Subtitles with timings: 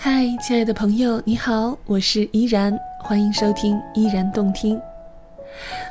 [0.00, 2.72] 嗨，亲爱的朋友，你好，我是依然，
[3.02, 4.80] 欢迎收听依然动听。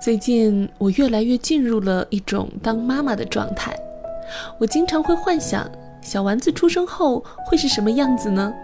[0.00, 3.76] 最近我越来越进入了一种当妈妈的状态，
[4.60, 5.68] 我经常会幻想
[6.00, 8.54] 小丸子出生后会是什么样子呢？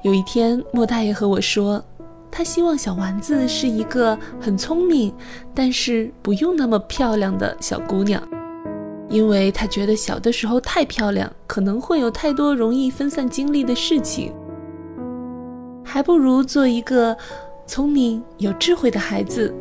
[0.00, 1.84] 有一天，莫大爷和我说，
[2.30, 5.14] 他希望小丸子是一个很聪明，
[5.54, 8.26] 但是不用那么漂亮的小姑娘。
[9.10, 14.32] 因为他觉得小的时候太漂亮，可能会有太多容易分散精力的事情，
[15.84, 17.16] 还不如做一个
[17.66, 19.52] 聪明有智慧的孩子，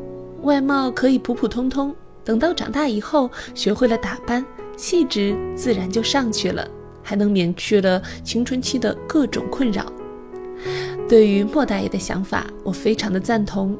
[0.43, 1.93] 外貌可以普普通通，
[2.23, 4.45] 等到长大以后学会了打扮，
[4.77, 6.67] 气质自然就上去了，
[7.01, 9.91] 还能免去了青春期的各种困扰。
[11.09, 13.75] 对于莫大爷的想法，我非常的赞同。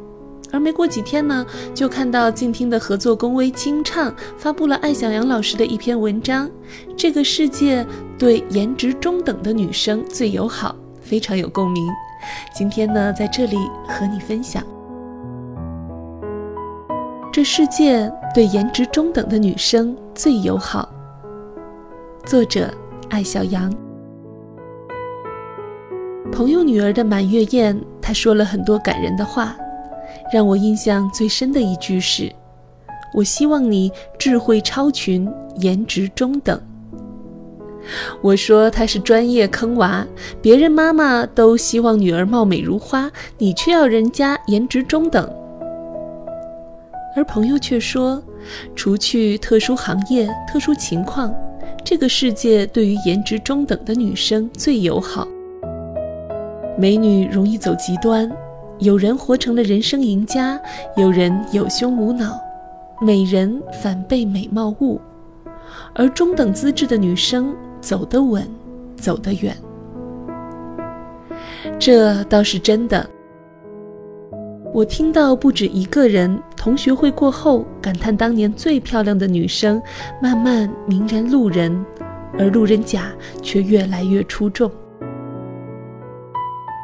[0.51, 6.49] 而没过几天呢，就看到静听的合作公微清唱发布了艾小阳老师的一篇文章。
[6.97, 7.85] 这个世界
[8.17, 11.87] 对颜值中等的女生最友好，非常有共鸣。
[12.53, 14.63] 今天呢，在这里和你分享。
[17.31, 20.89] 这世界对颜值中等的女生最友好。
[22.25, 22.69] 作者：
[23.09, 23.71] 艾小阳。
[26.31, 29.55] 朋友女儿的满月宴，她说了很多感人的话。
[30.31, 32.31] 让我印象最深的一句是
[33.13, 36.59] ：“我希望你智慧超群，颜值中等。”
[38.21, 40.05] 我说他是专业坑娃，
[40.41, 45.27] 别人妈妈都希望女儿貌美如花，你却要人家颜值中等。
[47.15, 48.21] 而朋友却说，
[48.75, 51.33] 除去特殊行业、特殊情况，
[51.83, 55.27] 这个世界对于颜值中等的女生最友好。
[56.77, 58.31] 美女容易走极端。
[58.79, 60.59] 有人活成了人生赢家，
[60.95, 62.39] 有人有胸无脑，
[63.01, 64.99] 美人反被美貌误，
[65.93, 68.47] 而中等资质的女生走得稳，
[68.95, 69.53] 走得远。
[71.77, 73.05] 这倒是真的。
[74.73, 79.81] 我听到不止一个人同学会过后感叹，当年最漂亮的女生
[80.21, 81.85] 慢慢泯然路人，
[82.37, 83.11] 而路人甲
[83.41, 84.71] 却越来越出众。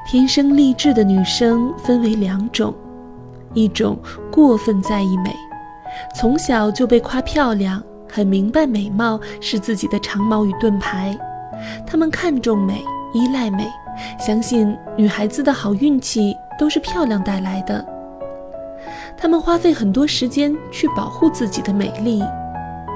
[0.07, 2.71] 天生丽质的女生分为两种，
[3.55, 3.97] 一种
[4.31, 5.35] 过分在意美，
[6.15, 11.17] 从小就被夸漂亮，很明白美貌是自己的长矛与盾牌。
[11.87, 13.67] 她们看重美，依赖美，
[14.19, 17.83] 相信女孩子的好运气都是漂亮带来的。
[19.17, 22.23] 她们花费很多时间去保护自己的美丽，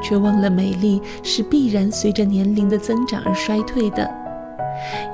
[0.03, 4.19] 却忘了美丽是必然随着年龄的增长而衰退的。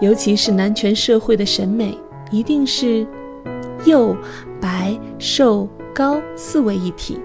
[0.02, 1.98] 尤其是男权社会的审美，
[2.32, 3.06] 一定是
[3.86, 4.16] 幼、
[4.60, 7.20] 白、瘦、高四位一体，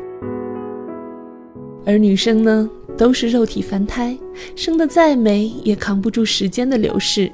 [1.84, 4.16] 而女生呢，都是肉体凡胎，
[4.54, 7.30] 生得再美也扛不住时间的流逝。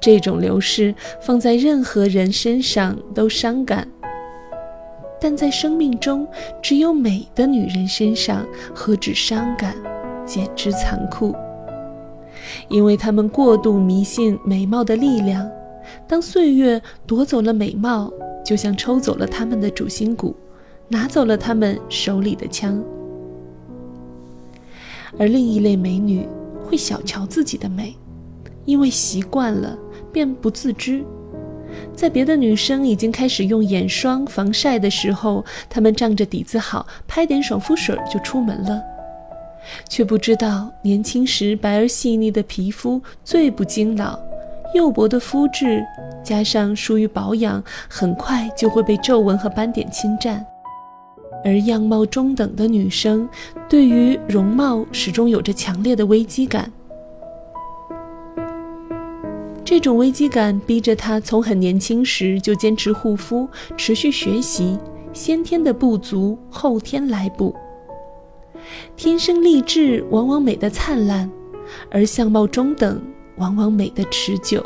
[0.00, 3.86] 这种流逝放在任何人身上都伤感，
[5.20, 6.26] 但在生命中
[6.60, 8.44] 只有美的女人身上，
[8.74, 9.74] 何止伤感，
[10.26, 11.32] 简直残酷。
[12.68, 15.48] 因为他们过度迷信美貌的力量，
[16.08, 18.12] 当岁月夺走了美貌，
[18.44, 20.34] 就像抽走了他们的主心骨，
[20.88, 22.82] 拿走了他们手里的枪。
[25.18, 26.26] 而另一类美女
[26.64, 27.94] 会小瞧自己的美，
[28.64, 29.76] 因为习惯了，
[30.12, 31.04] 便不自知。
[31.94, 38.82] 在别的女生已经开始用眼霜、防晒的时候，她们仗着底子好，拍点爽肤水就出门了。
[39.88, 44.18] 却不知道，年轻时白而细腻的皮肤最不经老，
[44.74, 45.82] 幼薄的肤质
[46.24, 50.44] 加上疏于保养，很快就会被皱纹和斑点侵占。
[51.44, 53.28] 而样貌中等的女生，
[53.68, 56.70] 对于容貌始终有着强烈的危机感。
[59.64, 64.78] 这种危机感逼着她从很年轻时就坚持护肤，持续学习，
[65.12, 67.54] 先天的不足后天来补。
[68.96, 71.30] 天生丽质往往美得灿烂，
[71.90, 73.00] 而相貌中等
[73.36, 74.64] 往往美得持久。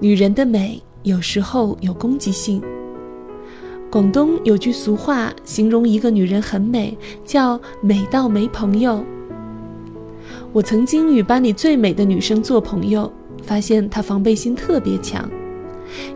[0.00, 2.62] 女人的美有时候有攻击性。
[3.90, 9.04] 广东有句俗话形容一个女人很美，叫“美到没朋友”。
[10.52, 15.28] 我曾经与班里最美的女生做朋友，发现她防备心特别强。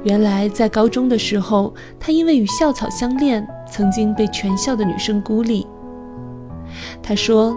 [0.05, 3.47] 原来在高中的时候，他因为与校草相恋。
[3.69, 5.67] 曾经被全校的女生孤立。
[7.03, 7.55] 他说：“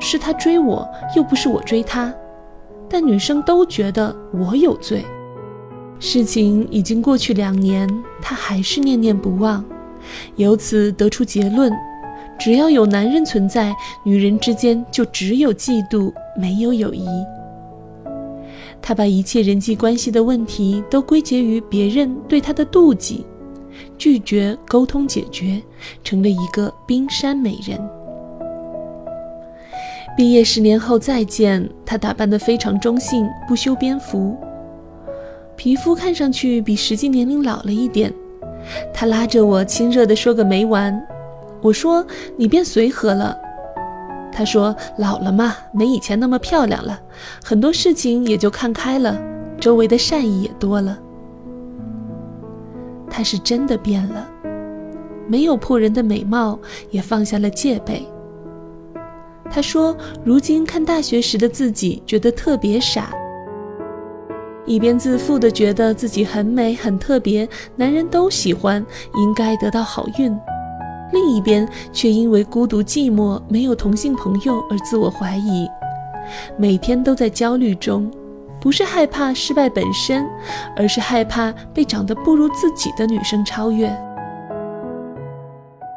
[0.00, 2.12] 是他追我，又不是我追他。”
[2.88, 5.04] 但女生都觉得我有罪。
[6.00, 7.86] 事情已经过去两年，
[8.22, 9.62] 他还是念念不忘。
[10.36, 11.70] 由此得出结论：
[12.38, 17.06] 只要有男人存在，女人之间就只有嫉妒，没有友谊。
[18.82, 23.24] 他把一切人际关系的问题都归结于别人对他的妒忌，
[23.96, 25.62] 拒绝沟通解决，
[26.02, 27.78] 成了一个冰山美人。
[30.16, 34.36] 毕业十年后再见，他打扮得非常中性，不修边幅，
[35.56, 38.12] 皮肤看上去比实际年龄老了一点。
[38.92, 41.00] 他拉着我，亲热地说个没完。
[41.62, 42.04] 我说
[42.36, 43.38] ：“你变随和了。”
[44.32, 46.98] 她说：“老了嘛，没以前那么漂亮了，
[47.44, 49.20] 很多事情也就看开了，
[49.60, 50.98] 周围的善意也多了。”
[53.10, 54.26] 她是真的变了，
[55.28, 56.58] 没有破人的美貌，
[56.90, 58.08] 也放下了戒备。
[59.50, 59.94] 她说
[60.24, 63.10] ：“如今看大学时的自己，觉得特别傻。
[64.64, 67.46] 一边自负的觉得自己很美很特别，
[67.76, 68.82] 男人都喜欢，
[69.16, 70.32] 应该得到好运；
[71.12, 75.68] 另一边却因为孤独寂寞，没有同性朋友而自我怀疑，
[76.56, 78.10] 每天都在焦虑中。
[78.60, 80.24] 不是害怕失败本身，
[80.76, 83.92] 而是害怕被长得不如自己的女生超越。”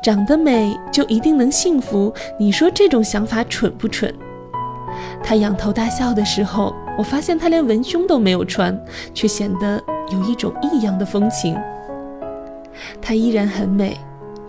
[0.03, 2.13] 长得美就一定能幸福？
[2.39, 4.13] 你说这种想法蠢不蠢？
[5.23, 8.77] 他仰头大笑的时候，我发现他连文胸都没有穿，
[9.13, 11.55] 却显得有一种异样的风情。
[13.01, 13.97] 她依然很美，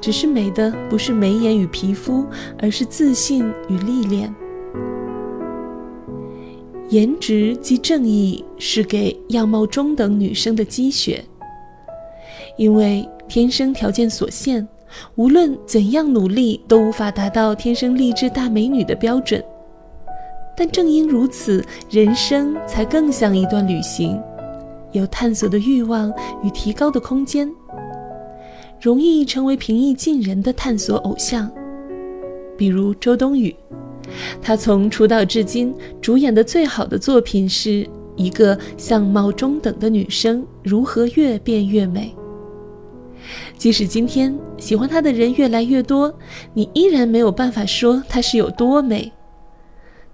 [0.06, 2.24] 只是美的不是眉眼与皮肤，
[2.60, 4.32] 而是自信与历练。
[6.90, 11.24] 颜值即正义，是给样貌中等女生的积雪，
[12.56, 14.68] 因为天生条件所限。
[15.16, 19.42] 无论怎样努力，都无法达到天生丽质大美女的标准。
[20.56, 24.16] 但正因如此，人生才更像一段旅行，
[24.92, 26.12] 有探索的欲望
[26.44, 27.52] 与提高的空间，
[28.80, 31.50] 容易成为平易近人的探索偶像。
[32.56, 33.54] 比如周冬雨，
[34.40, 37.86] 她从出道至今主演的最好的作品是
[38.16, 42.14] 一个相貌中等的女生如何越变越美。
[43.58, 46.14] 即使今天喜欢她的人越来越多，
[46.54, 49.12] 你依然没有办法说她是有多美。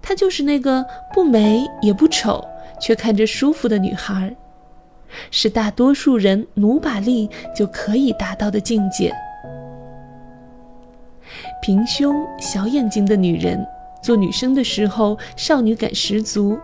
[0.01, 0.83] 她就是那个
[1.13, 2.43] 不美也不丑，
[2.81, 4.35] 却看着舒服的女孩，
[5.31, 9.13] 是大多数人努把力就可以达到的境界。
[11.61, 13.65] 平胸小眼睛的女人，
[14.01, 16.57] 做女生的时候少女感十足。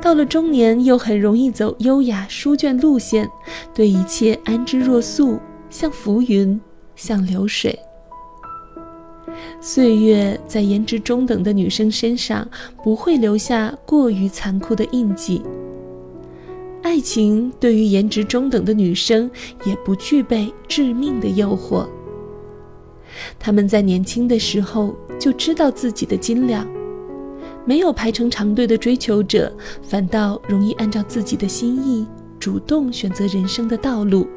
[0.00, 3.28] 到了中年，又很容易走优雅书卷路线，
[3.74, 6.60] 对一切安之若素，像浮云，
[6.94, 7.78] 像流水。
[9.60, 12.46] 岁月在颜值中等的女生身上
[12.82, 15.42] 不会留下过于残酷的印记。
[16.84, 19.28] 爱情对于颜值中等的女生
[19.64, 21.88] 也不具备致命的诱惑。
[23.38, 26.68] 她们在年轻的时候就知道自己的斤两。
[27.64, 29.50] 没有排成长队的追求者，
[29.82, 32.06] 反倒容易按照自己的心意
[32.38, 34.28] 主动选择人生的道路，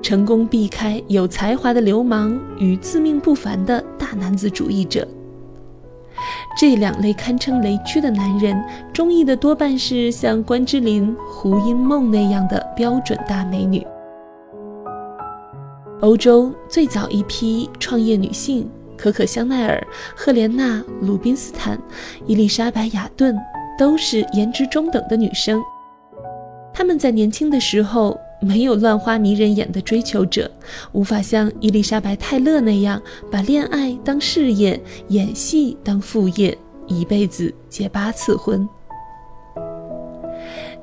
[0.00, 5.06] 成功避开有才华的流氓与自命不凡的大男子主义者。
[6.56, 8.62] 这两类堪称雷区的男人，
[8.92, 13.86] 中意的多半是像关之琳、胡因梦那样的标准大美女。
[16.00, 18.70] 欧洲最早一批创业女性。
[18.96, 19.82] 可可·香奈儿、
[20.14, 21.80] 赫莲娜·鲁宾斯坦、
[22.26, 23.34] 伊丽莎白·雅顿
[23.78, 25.58] 都是颜值中等的女生。
[26.70, 30.50] 她们在年轻的时候没有乱花迷人眼的追求者，
[30.92, 36.56] 无法像伊丽莎白·泰勒那样把恋爱当事业，演戏当副业，
[36.86, 38.66] 一辈子结八次婚。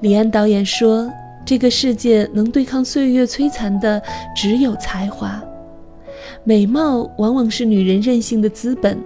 [0.01, 1.11] 李安导演说
[1.43, 3.99] ：“这个世界能对抗岁月摧残的，
[4.35, 5.43] 只有才华。”
[6.45, 8.97] 美貌往往是女人任性的资本，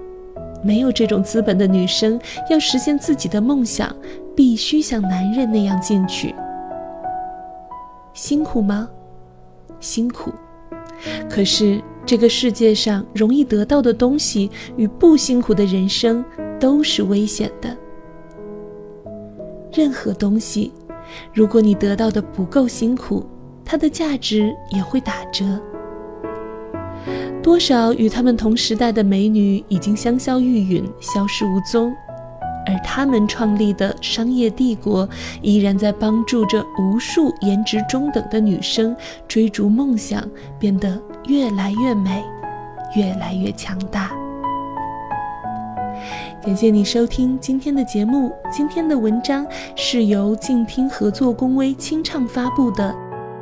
[0.61, 3.95] 没有这种资本的女生，要实现自己的梦想，
[4.35, 6.35] 必须像男人那样进取。
[8.13, 8.89] 辛苦吗？
[9.79, 10.31] 辛苦。
[11.29, 16.23] 可是这个世界上容易得到的东西与不辛苦的人生
[16.59, 17.75] 都是危险的。
[19.73, 20.71] 任何东西，
[21.33, 23.25] 如果你得到的不够辛苦，
[23.65, 25.59] 它的价值也会打折。
[27.41, 31.91] 多少与他们同时代的美女已经香消玉殒、消失无踪，
[32.65, 35.07] 而他们创立的商业帝国
[35.41, 38.95] 依然在帮助着无数颜值中等的女生
[39.27, 40.23] 追逐梦想，
[40.59, 42.23] 变得越来越美，
[42.95, 44.11] 越来越强大。
[46.43, 52.95] 感谢你收听今天的节目，今天的文章是由静听合作公微清唱发布的。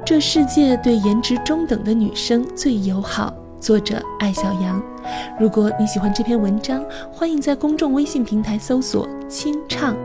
[0.05, 3.33] 这世界对颜值中等的女生最友好。
[3.59, 4.81] 作者艾小羊。
[5.39, 9.95] 如果你喜欢这篇文章，欢迎在公众微信平台搜索“清唱”。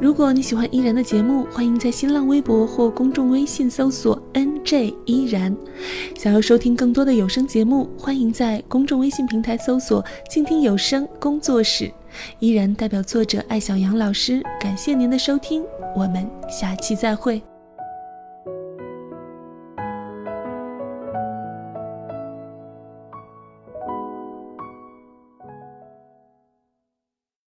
[0.00, 5.56] 如果你喜欢依然的节目，欢迎在新浪微博或公众微信搜索 “nj 依然”。
[6.18, 11.88] 想要收听更多的有声节目，欢迎在公众微信平台搜索“静听有声工作室”。
[12.40, 15.62] 依然代表作者艾小杨老师，感谢您的收听，
[15.94, 17.40] 我们下期再会。